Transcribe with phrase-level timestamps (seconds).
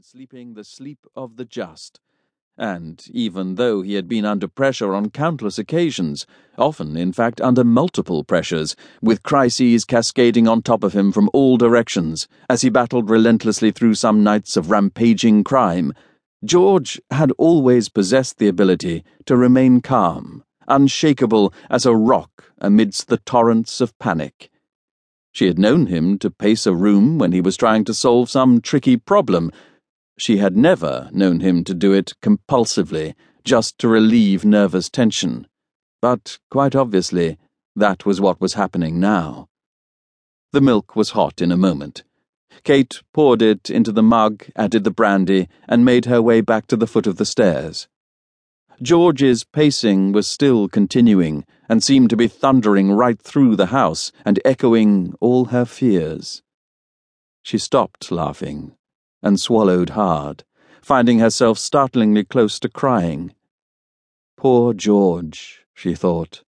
[0.00, 1.98] sleeping the sleep of the just.
[2.56, 6.24] And even though he had been under pressure on countless occasions,
[6.56, 11.56] often, in fact, under multiple pressures, with crises cascading on top of him from all
[11.56, 15.92] directions, as he battled relentlessly through some nights of rampaging crime,
[16.44, 23.18] George had always possessed the ability to remain calm, unshakable as a rock amidst the
[23.18, 24.48] torrents of panic.
[25.32, 28.60] She had known him to pace a room when he was trying to solve some
[28.60, 29.52] tricky problem
[30.18, 33.14] she had never known him to do it compulsively,
[33.44, 35.46] just to relieve nervous tension.
[36.02, 37.38] But, quite obviously,
[37.76, 39.48] that was what was happening now.
[40.52, 42.02] The milk was hot in a moment.
[42.64, 46.76] Kate poured it into the mug, added the brandy, and made her way back to
[46.76, 47.86] the foot of the stairs.
[48.82, 54.40] George's pacing was still continuing and seemed to be thundering right through the house and
[54.44, 56.42] echoing all her fears.
[57.42, 58.74] She stopped laughing
[59.22, 60.44] and swallowed hard,
[60.82, 63.34] finding herself startlingly close to crying.
[64.36, 66.42] Poor George, she thought.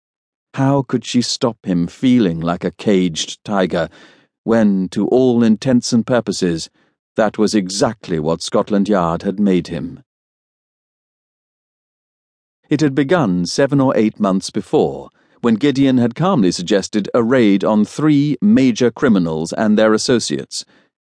[0.55, 3.89] How could she stop him feeling like a caged tiger
[4.45, 6.71] when, to all intents and purposes,
[7.17, 10.03] that was exactly what Scotland Yard had made him?
[12.69, 17.65] It had begun seven or eight months before, when Gideon had calmly suggested a raid
[17.65, 20.65] on three major criminals and their associates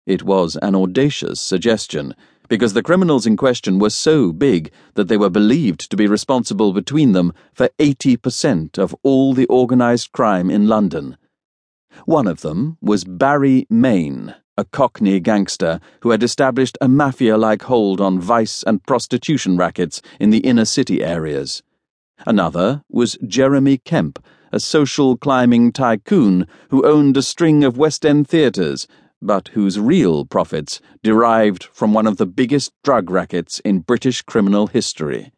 [0.08, 2.14] it was an audacious suggestion,
[2.48, 6.72] because the criminals in question were so big that they were believed to be responsible
[6.72, 11.18] between them for 80% of all the organised crime in London.
[12.06, 17.62] One of them was Barry Main, a Cockney gangster who had established a mafia like
[17.62, 21.62] hold on vice and prostitution rackets in the inner city areas.
[22.26, 28.26] Another was Jeremy Kemp, a social climbing tycoon who owned a string of West End
[28.26, 28.88] theatres
[29.20, 34.68] but whose real profits derived from one of the biggest drug rackets in British criminal
[34.68, 35.32] history.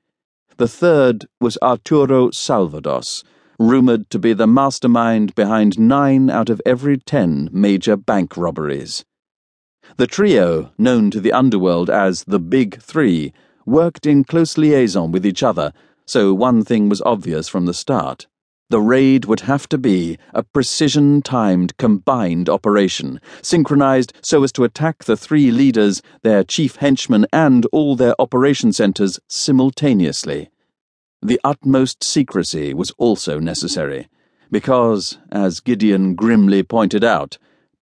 [0.57, 3.25] The third was Arturo Salvados,
[3.59, 9.05] rumoured to be the mastermind behind nine out of every ten major bank robberies.
[9.97, 13.33] The trio, known to the underworld as the Big Three,
[13.67, 15.73] worked in close liaison with each other,
[16.07, 18.27] so one thing was obvious from the start.
[18.71, 24.63] The raid would have to be a precision timed combined operation, synchronized so as to
[24.63, 30.51] attack the three leaders, their chief henchmen, and all their operation centers simultaneously.
[31.21, 34.09] The utmost secrecy was also necessary,
[34.53, 37.39] because, as Gideon grimly pointed out,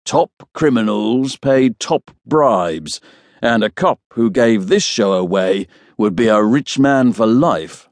[0.07, 2.99] top criminals pay top bribes,
[3.43, 5.67] and a cop who gave this show away
[5.99, 7.88] would be a rich man for life.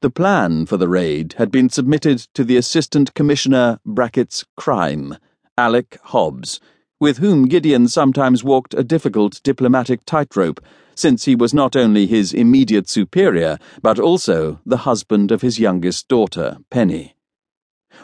[0.00, 5.16] The plan for the raid had been submitted to the Assistant Commissioner brackets Crime,
[5.56, 6.60] Alec Hobbs,
[7.00, 10.60] with whom Gideon sometimes walked a difficult diplomatic tightrope,
[10.94, 16.08] since he was not only his immediate superior, but also the husband of his youngest
[16.08, 17.16] daughter, Penny.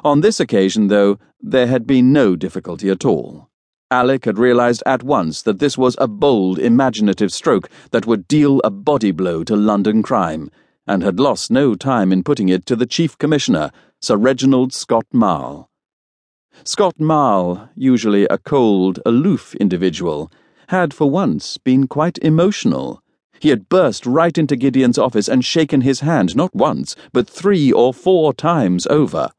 [0.02, 3.50] On this occasion, though, there had been no difficulty at all.
[3.90, 8.62] Alec had realized at once that this was a bold, imaginative stroke that would deal
[8.64, 10.50] a body blow to London crime
[10.86, 13.70] and had lost no time in putting it to the Chief Commissioner,
[14.00, 15.70] Sir Reginald Scott Marle.
[16.64, 20.30] Scott Marle, usually a cold, aloof individual,
[20.68, 23.02] had for once been quite emotional.
[23.40, 27.72] He had burst right into Gideon's office and shaken his hand not once, but three
[27.72, 29.30] or four times over.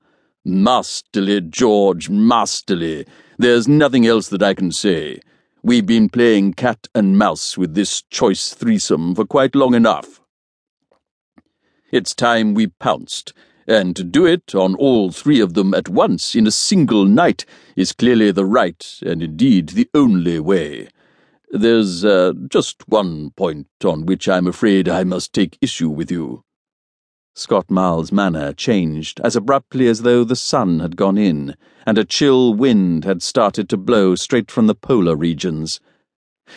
[0.44, 3.06] Masterly, George, masterly.
[3.38, 5.20] There's nothing else that I can say.
[5.62, 10.23] We've been playing cat and mouse with this choice threesome for quite long enough.
[11.94, 13.34] It's time we pounced,
[13.68, 17.46] and to do it on all three of them at once in a single night
[17.76, 20.88] is clearly the right and indeed the only way.
[21.52, 26.44] There's uh, just one point on which I'm afraid I must take issue with you.
[27.36, 31.56] Scott Marle's manner changed as abruptly as though the sun had gone in
[31.86, 35.80] and a chill wind had started to blow straight from the polar regions.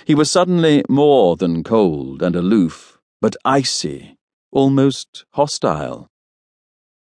[0.06, 4.16] He was suddenly more than cold and aloof, but icy
[4.50, 6.10] almost hostile.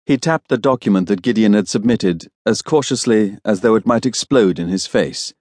[0.05, 4.59] He tapped the document that Gideon had submitted as cautiously as though it might explode
[4.59, 5.33] in his face.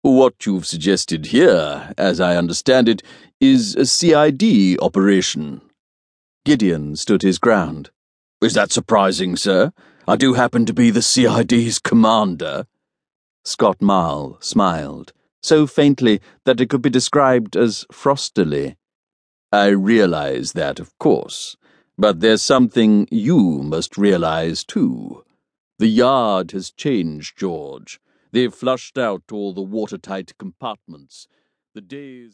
[0.00, 3.02] What you've suggested here, as I understand it,
[3.40, 5.60] is a CID operation.
[6.44, 7.90] Gideon stood his ground.
[8.40, 9.72] Is that surprising, sir?
[10.08, 12.66] I do happen to be the CID's commander.
[13.44, 15.12] Scott Marle smiled,
[15.42, 18.76] so faintly that it could be described as frostily.
[19.52, 21.58] I realize that, of course,
[21.98, 25.24] but there's something you must realize, too.
[25.78, 28.00] The yard has changed, George.
[28.30, 31.28] They've flushed out all the watertight compartments.
[31.74, 32.30] The days.